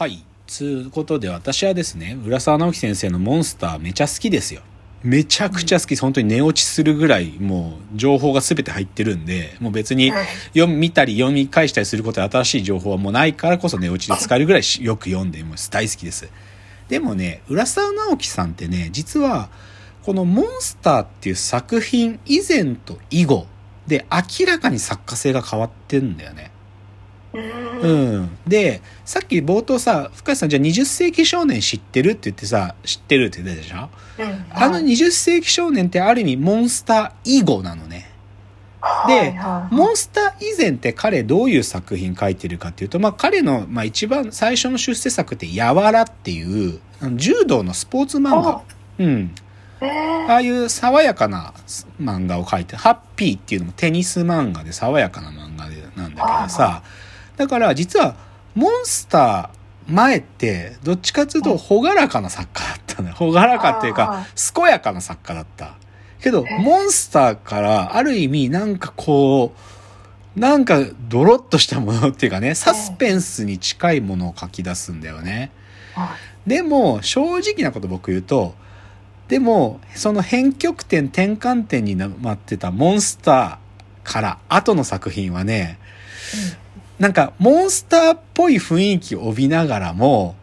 [0.00, 0.24] はい。
[0.46, 4.62] つうことで私はですね、浦沢直樹先生のモンスターめちゃ好きですよ。
[5.02, 5.94] めちゃくちゃ好き。
[5.94, 15.70] 本当に寝落ちするぐらいもう情報が全て入ってるんで、もう別にはい読みたり読み返したりすることで新しい情報はもうないからこそ寝落ちで使えるぐらいしよく読んでます。
[15.70, 16.30] 大好きです。
[16.88, 19.50] でもね、浦沢直樹さんってね、実は
[20.02, 23.46] このモンスターっていう作品以前と以後
[23.86, 26.52] で明らかに作家性が変わってんだよね。
[27.82, 28.38] うんうん。
[28.46, 38.10] で、さっき冒頭さ、深谷さんじゃあ20世紀少年知ってるって言ってさ、知ってるって言ってたでしょうんあの20世紀少年ってある意味モンスター以後なのね。
[39.06, 46.80] ではいはいモンスター以前って彼どういう作品書いてるかっていうと、まあ彼の、まあ一番最初の出世作ってやわらっていう、
[47.16, 48.62] 柔道のスポーツ漫画あ。
[48.98, 49.34] うん。
[49.82, 51.54] えーああいう爽やかな
[52.00, 56.82] 漫画を描いて、ハッピーっていうのもテニス漫画で爽やかな漫画でなんだけどさ、
[57.40, 58.16] だから実は
[58.54, 63.16] モンスター前ってどっちかっていうと朗らかな作家だったのよ。
[63.18, 65.76] 朗らかっていうあか、健やかな作家だった。
[66.20, 69.54] けど、えモンスターからある意味なんかこ
[70.36, 75.50] う、なんかドロッとしたものっていうかね、サスペンスに近いものを書き出すんだよね。
[75.94, 76.10] は
[76.46, 78.54] でも、正直なこと僕言うと、
[79.28, 85.78] でも、その編曲点、転換点になってたモンスターから後の作品はね、
[87.00, 90.36] なんか、モンスターっぽい雰囲気を帯びながらも、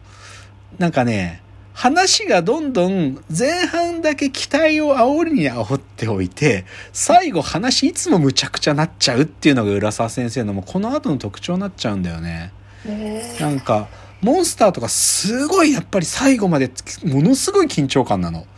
[0.76, 1.40] なんかね、
[1.72, 12.52] 話がどんどん前半だけ期待を煽りに煽っておいて、最後話いつもむちゃくちゃなっちゃうっていうのが浦沢先生のもうこの後の特徴になっちゃうんだよね。
[12.84, 13.86] えーなんか、
[14.20, 16.72] モンスターとかすごいやっぱり最後まで
[17.04, 18.48] ものすごい緊張感なの。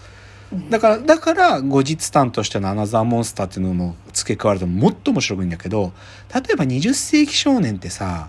[0.68, 5.92] だから、だから後日談としてのアナザーモンスターっていうのも付け加わるともっと面白いんだけど、
[6.34, 8.28] 例えば20世紀少年ってさ、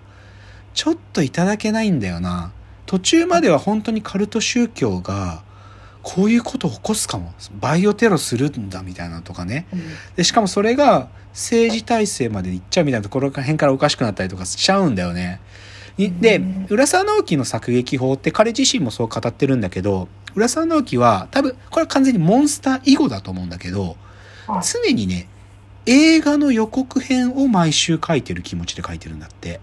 [0.73, 2.51] ちょっといただけないんだよな。
[2.85, 5.43] 途中までは本当にカルト宗教が、
[6.03, 7.31] こういうことを起こすかも。
[7.59, 9.67] バイオテロするんだみたいなのとかね。
[9.73, 9.81] うん
[10.15, 15.39] で、しかもそれが政治体制まで行っちゃうみたいなところら辺からおかしくなったりとかしちゃうんだよね。
[15.97, 23.97] にでうん、浦沢直樹の作劇法って彼自身もそう語ってるんだけど、浦沢直樹は多分、これは完全にモンスター以後だと思うんだけど、
[24.47, 24.61] はい。
[24.63, 25.27] 常にね、
[25.85, 29.59] 映画の予告編を毎週書いてる気持ちで書いてるんだって。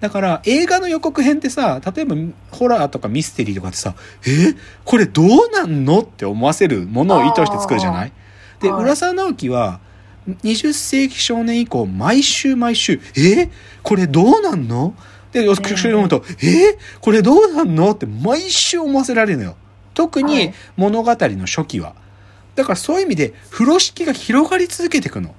[0.00, 2.16] だから、映画の予告編ってさ、例えば、
[2.50, 3.94] ホラーとかミステリーとかってさ、
[4.26, 4.54] え？
[4.84, 6.00] これどうなんの？
[6.00, 8.12] って思わせるものを意図して作るじゃない？
[8.60, 8.82] で、はい。
[8.82, 9.80] 浦沢直樹は、
[10.28, 13.50] 20世紀少年以降、毎週毎週、え？
[13.82, 14.94] これどうなんの？
[15.32, 16.78] で、読むと、え？
[17.00, 17.90] これどうなんの？
[17.90, 19.56] って毎週思わせられるのよ。
[19.94, 21.94] 特はにい物語の初期は。
[22.54, 25.34] だからそういう意味で、風呂敷が広がり続けていくの。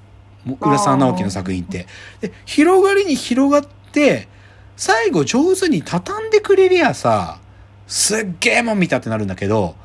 [0.59, 1.87] 浦沢直樹の作品って。
[2.19, 4.27] で、広がりに広がって、
[4.75, 7.39] 最後上手に畳んでくれりゃさ、
[7.87, 9.75] すっげえもん見たってなるんだけど、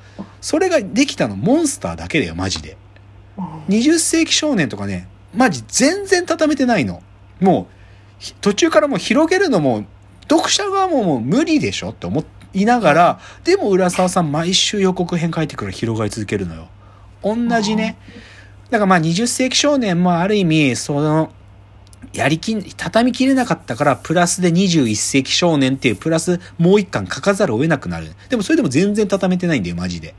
[0.41, 2.77] それができたのモンスターだけだよ、マジで。
[3.69, 7.03] 20世紀少年とかね、マジ全然畳めてないの。
[7.41, 7.69] も
[8.21, 9.85] う、途中からもう広げるのも、
[10.29, 11.91] 読者側ももう無理でしょ？
[11.91, 16.69] って思いながら、でも浦沢さん毎週予告編書いてくる広がり続けるのよ。
[17.23, 17.97] 同じね。
[18.71, 21.33] だからまあ20世紀少年もある意味、その、
[22.13, 28.09] やりきん、畳みきれなかったから、プラスで21世紀少年っていう、プラスもう一巻書かざるを得なくなる。
[28.29, 30.15] でもそれでも全然畳めてないんだよ、マジで。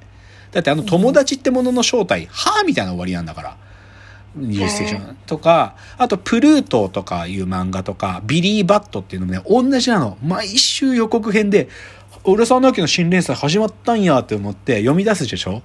[0.52, 3.58] だってあの友達ってものの正体、はぁみたいな終わりなんだから。
[4.38, 10.18] 20世紀少年とか、あとプルートとかいう漫画とか、ビリー・バットっていうのもね、同じなの。
[10.24, 11.68] 毎週予告編で、
[12.24, 15.64] 浦沢直樹の新連載始まったんやって思って読み出すでしょ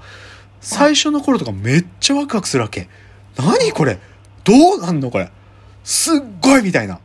[0.61, 2.89] 最初の頃とかめっちゃワクワクするわけ。
[3.37, 3.99] 何これ？
[4.45, 5.31] どうなんのこれ？
[5.83, 7.01] すっごいみたいな。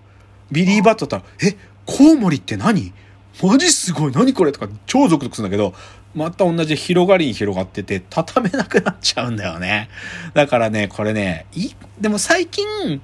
[0.51, 2.93] ビリー・バットだったら、え、コウモリって何？
[3.41, 5.73] マジすごい何これとか超ゾクゾクするんだけど、
[6.15, 9.89] また同じ広がりに広がってて、畳めなくなっちゃうんだよね。
[10.33, 13.01] だからね、これね、い、でも最近、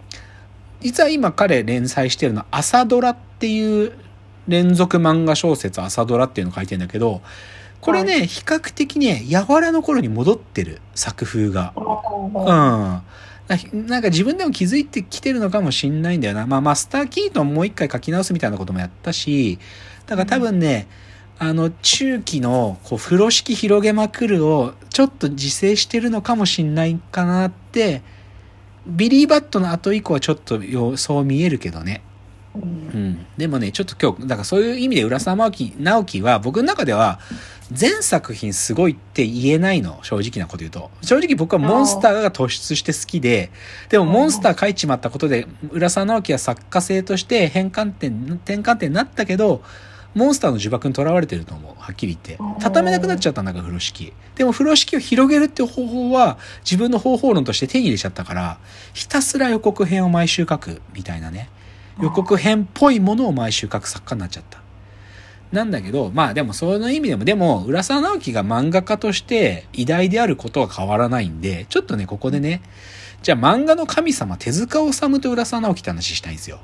[0.81, 3.94] 実は今彼連載してるのは朝ドラっていう
[4.47, 7.21] 連続漫画小説朝ドラっていうのを書いてんだけど、
[7.81, 11.74] これね、比較的ね、柔らの頃に戻ってる作風が。
[11.77, 13.01] うん。
[13.48, 16.48] ななんか自分でも気づいてきてるのかもしんないんだよな。
[16.48, 19.60] まあ、マスター・キートンもう一回書き直すみたいなこともやったし、
[20.07, 20.88] だから多分ね、
[21.38, 28.02] あの、中期の、こう、風呂敷広げまくるを、ちょっと自制してるのかもしんないかなって、
[28.88, 32.02] ビリー・バットの後以降はちょっとよそう見えるけどね。
[32.56, 32.66] うんう
[32.98, 33.25] ん。
[33.36, 37.19] でもね、ちょっと今日、だからそういう意味で浦沢直樹直樹は、僕の中では、
[37.72, 40.92] 全作品すごいって言えないの、正直なこと言うと。
[41.01, 43.51] 正直僕はモンスターが突出して好きで、
[43.90, 49.63] でもモンスター書いちまったことで、浦沢直樹は作家性として変換点、転換点になったけど、
[50.15, 51.73] モンスターの呪縛にとらわれてると思う。
[51.77, 52.44] はっきり言って。
[52.59, 54.13] 畳めなくなっちゃったんだから風呂敷。
[54.35, 58.57] でも風呂敷を広げるっていう方法は自分の方法論として手に入れちゃったから
[58.94, 61.50] ひたすら予告編を毎週書くみたいなね。
[62.01, 64.62] 予告編っぽいものを毎週書く作家になっちゃった。
[65.51, 72.62] なんだけどまあでもその意味でもでも浦沢直樹が漫画家として偉大であることは変わらないんでちょっとねここでね
[73.21, 76.59] じゃあ漫画の神様手塚治虫と浦沢直樹って話したいんですよ。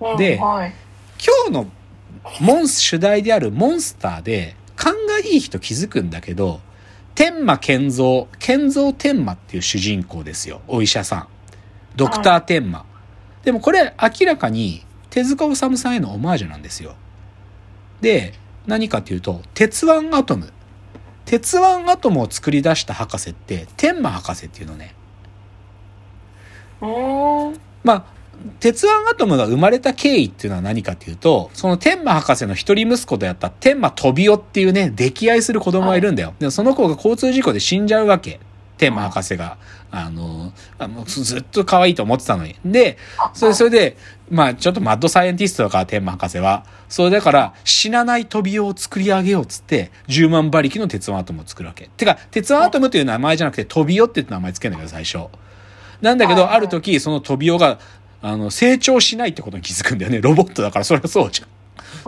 [0.00, 0.72] うんではい。
[1.22, 1.66] 今日の
[2.40, 6.60] モンス主題であるモンスターで勘がいい人気づくんだけど
[7.14, 10.62] 天馬健三健三天馬っていう主人公ですよ。
[10.68, 11.28] お医者さん。
[11.96, 12.86] ドクター天馬
[13.42, 16.94] でもこれ明らかに手塚治虫さんへのオマージュなんですよ。
[18.00, 18.34] で
[18.66, 20.52] 何かっていうと鉄腕アトム。
[21.26, 24.94] 鉄腕アトムを作り出した博士って天馬博士っていうのね。
[27.84, 28.04] まあ、
[28.58, 36.34] 鉄腕アトムが生まれた経緯っていうのは何かっていうと、その天馬博士の一人息子であった天馬飛びおっていうね、溺愛する子供がいるんだよ。
[36.38, 38.40] で、その子が交通事故で死んじゃうわけ。
[38.78, 39.58] 天馬博士が。
[39.92, 42.56] あの、あのずずっと可愛いと思ってたのに。
[42.64, 42.96] で、
[43.34, 43.96] それ、それで、
[44.30, 46.64] まあ、ちょっとマッドサイエンティストだから、天馬博士は。
[46.88, 51.90] それだから、死なない飛びおを作り上げようっつって、10万馬力の鉄腕アトムを作るわけ。
[51.96, 55.28] てか、鉄腕アトムという名前じゃなくて、飛びおって名前つけるんだけど、最初。
[56.00, 57.78] なんだけど、ある時、その飛びおが、
[58.22, 60.20] あの、成長しないってことに気づくんだよね。
[60.22, 61.48] ロボットだから、それはそうじゃん。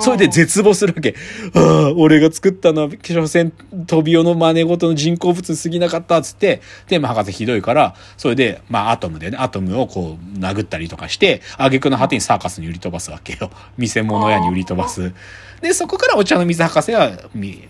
[0.00, 1.14] それで絶望するわけ。
[1.54, 3.52] ああ、俺が作ったのは、所詮、
[3.86, 13.50] 飛びおの真似事の人工物に過ぎなかったっつって、テーマ博士ひどいから、それで、まあ、アトムでね、アトムをこう、殴ったりとかして、挙句の果てにサーカスに売り飛ばすわけよ。
[13.76, 15.12] 見せ物屋に売り飛ばす。
[15.60, 17.12] で、そこからお茶の水博士は、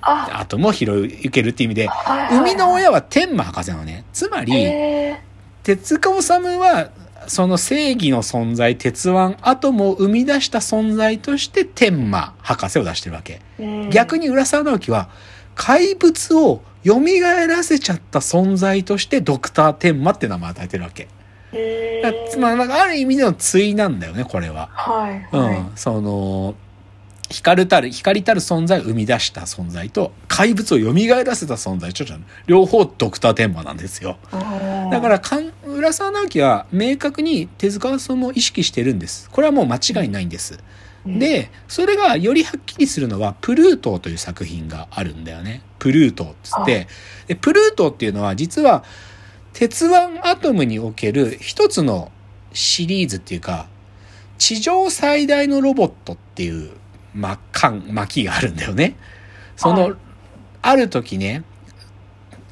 [0.07, 1.89] アトムを拾い受けるっていう意味で、
[2.31, 4.05] 生みの親は天馬博士なのね。
[4.13, 5.21] つまり、え
[5.63, 6.91] 手塚治虫は
[7.27, 13.41] その正義の存在鉄腕アトムを生み出した存在として天馬博士を出してるわけ。
[13.91, 15.09] 逆に浦沢直樹は
[15.55, 17.01] 怪物を蘇
[17.47, 21.09] らせちゃった存在としてドクター天馬って名前を与えてるわけ。
[22.39, 24.69] まりなんかある意味での対なんだよねこれは。
[24.73, 25.29] はい。
[25.33, 25.61] うはい。
[25.61, 25.73] ん。
[25.77, 26.55] その
[27.33, 30.93] 光るたる光たる存在を生み出した存在と怪物を蘇
[31.25, 32.15] らせた存在ちょっと
[32.47, 34.19] 両方ドクター天馬なんですよ。
[34.91, 35.51] だからかん
[35.83, 39.29] 浦沢直樹は明確に手塚治虫を意識してるんです。
[39.31, 40.61] これはもう間違いないんです、
[41.05, 45.63] うん、でそれがよりはっきりするのは「プルートー」という作品があるんだよね。
[45.81, 46.87] プルートーっつって。
[47.27, 48.85] でプルートーっていうのは実は
[49.53, 52.13] 鉄腕アトムにおける一つの
[52.53, 53.67] シリーズっていうか
[54.39, 56.71] 地上最大のロボットっていう
[57.13, 58.97] ま巻巻があるんだよね。
[59.57, 59.95] その、はい。
[60.63, 61.43] ある時ね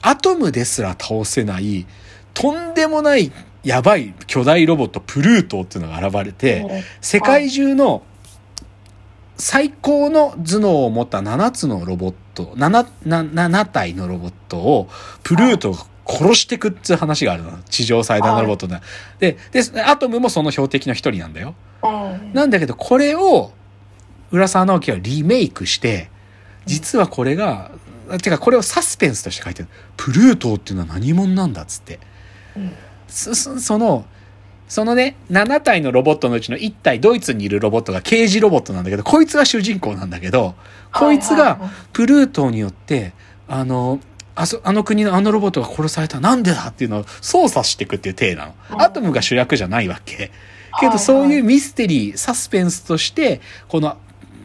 [0.03, 1.87] アトムですら倒せない
[2.35, 3.33] とんでもない
[3.63, 8.03] やばい巨大ロボットプルートーっていうのが現れて、世界中の
[9.37, 14.89] 最高の頭脳を持った7つのロボット、7, な7体のロボットを
[15.23, 17.59] プルートが殺してくっていう話があるの。
[17.69, 18.83] 地上最大のロボットだ。
[19.19, 21.55] で、で、アトムもその標的の一人なんだよ。
[21.83, 23.53] うんなんだけど、これを、
[24.31, 26.11] 浦沢直樹はリメイクして、
[26.67, 27.71] 実はこれが、
[28.23, 29.69] てかこれをサスペンスとして書いてる。
[29.97, 31.99] プルートーっていうのは何者なんだっつって。
[32.57, 32.73] うん
[33.11, 34.05] そそその、
[34.69, 40.55] そのね、7体のロボットのうちの1体、ドイツにいるロボットが刑事ロボットなんだけど、こいつが主人公なんだけど、
[40.93, 41.59] こいつが
[41.93, 43.13] プルートーによって、
[43.49, 43.99] あの、
[44.37, 46.21] あそ、あの国のあのロボットが殺された。
[46.21, 48.55] なんでだっていうのを操作していくっていう体なの。
[48.73, 50.31] うんアトムが主役じゃないわけ。
[50.79, 53.97] けどそういうミステリー、サスペンスとして、この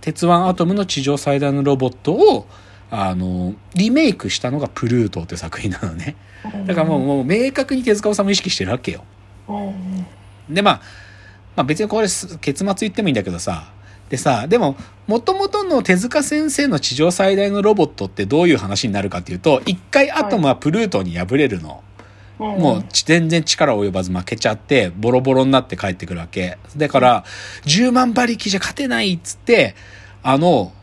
[0.02, 2.48] 鉄腕アトムの地上最大のロボットを、
[2.92, 6.16] あの、リメイクしたのがプルートーって作品なのね。
[6.66, 9.04] だからもう、もう明確に手塚治虫を意識してるわけよ。
[10.50, 10.82] で、まあ、
[11.56, 13.72] まあ別にこれす結末言ってもいいんだけどさ、
[14.10, 14.76] でさ、でも、
[15.08, 21.82] 元々の手塚先生の地上最大のロボットってどういう話になるかっていうと、一回アトムはプルートに敗れるの。
[21.82, 21.86] うん
[22.38, 26.58] もう全然力及ばず負けちゃって、ボロボロになって帰ってくるわけ。
[26.76, 27.24] だから、
[27.64, 29.74] 10万馬力じゃ勝てないっつって、
[30.22, 30.74] あの、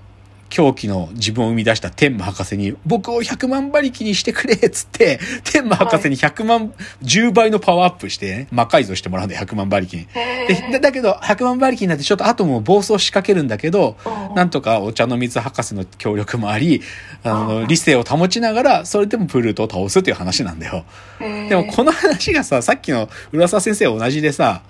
[0.52, 10.06] 狂気の自分を生み出した天馬博士に、僕を100万馬力にしてくれっつって、天馬博士に100万、10倍のパワーアップして、ね、魔改造してもらうんだよ、100万馬力に。
[10.12, 14.34] へで、ーだだけど、100万馬力になってちょっとアトムを暴走しかけるんだけど、うん。
[14.34, 16.82] なんとかお茶の水博士の協力もあり、
[17.24, 20.84] あうの、ん理性を保ちながら、それでもプルートを倒すっていう話なんだよ。
[21.18, 24.60] でもこの話がさ、さっきの浦沢先生同じでさ、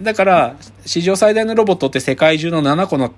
[0.00, 3.14] だから、史上最大のロボットって世界中の7個の、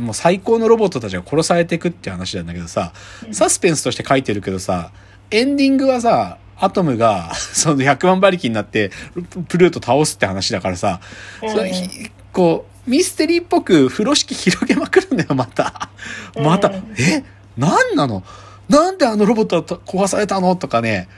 [0.00, 2.92] もう最高のロボットたちが殺されていくって話なんだけどさ、
[3.30, 4.90] サスペンスとして書いてるけどさ、
[5.30, 8.90] エンディングはさ、アトムが、 その100万馬力になって、
[9.48, 11.00] プルート倒すって話だからさ、
[11.46, 15.90] それひこう、ミステリーっぽく風呂敷広げまくるんだよ、また。
[16.36, 17.24] また、うんえ？
[17.56, 18.22] 何なの？
[18.68, 20.56] なんであのロボットは壊されたの？
[20.56, 21.08] とかね、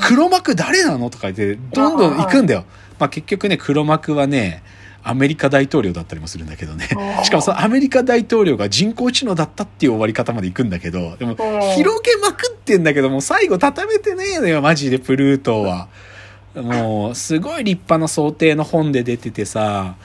[0.00, 1.10] 黒幕誰なの？
[1.10, 2.64] とか言って、どんどん行くんだよ。
[3.04, 4.62] まあ結局ね、黒幕はね、
[5.02, 6.88] アメリカ大統領だったりもするんだけどね。
[7.22, 15.88] しかもそのアメリカ大統領が人工知能だったっていう終わり方まで行くんだけど、でもうん広げまくってんだけども、最後畳めてねえのよ、マジでプルートは。
[16.54, 19.96] もう、すごい立派な想定の本で出ててさ、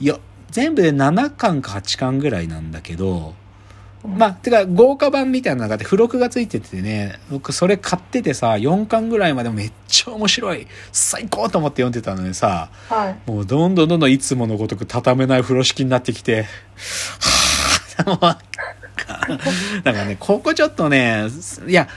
[0.00, 0.18] いや、
[0.50, 3.34] 全部で7巻か8巻ぐらいなんだけど、
[4.16, 13.30] まあ、てか、豪華版みたいなのがあって、付録がついててね、僕それ買っててさ、4巻ぐらいまでめっちゃ面白い、最高と思って読んでたのにさ、はい。
[13.30, 16.46] もうどんどんどんどんいつものごとく畳めない風呂敷になってきて、
[17.98, 19.38] はぁ、もうなんか、
[19.84, 21.26] なんかね、ここちょっとね、
[21.66, 21.88] いや、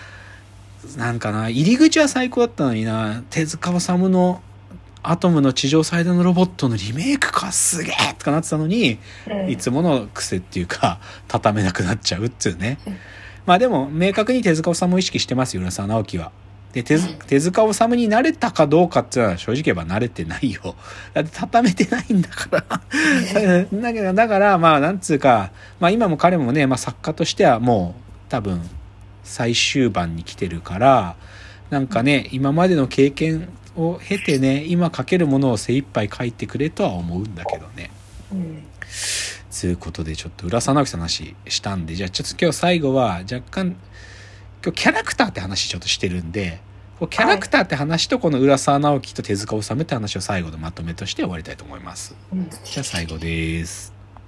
[0.98, 4.42] なんかな、入り口は最高だったのにな、手塚治虫の
[5.04, 12.98] アトムの地上最大のロボットのリメイクか、すげえとかなってたのに、うんいつもの癖っていうか、 畳めなくなっちゃうっつうねうん。
[13.46, 16.32] まあでも、明確に手塚治虫を意識してますよ、浦沢直樹は。
[16.74, 20.76] で、手づ手塚治虫に慣れたかどうかっていうのは正直言えば慣れてないよ。
[21.14, 22.64] だって畳めてないんだから。
[23.82, 28.62] だけど、だから、まあ、なんつうか、まあ今も彼もね、まあ作家としてはもう、多分、
[29.24, 31.16] 最終盤に来てるから、
[31.72, 37.92] なんかね、今までの経験を経てね、今書けるものを精一杯書いてくれとは思うんだけどね。
[38.32, 38.64] うん
[39.52, 43.76] つうことでちょっと浦沢直樹さんの話したんでじゃあちょっと今日最後は若干
[44.64, 46.62] 今日キャラクターって話ちょっとしてるんで
[47.10, 52.16] キャラクターって話とこの浦沢直樹と手塚治虫って話を最後のまとめとして終わりたいと思います。
[52.32, 54.01] うんじゃあ最後です。